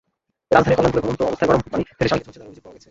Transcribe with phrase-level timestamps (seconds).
[0.55, 2.79] রাজধানীর কল্যাণপুরে ঘুমন্ত অবস্থায় গরম পানি ঢেলে স্বামীকে ঝলসে দেওয়ার অভিযোগ পাওয়া গেছে।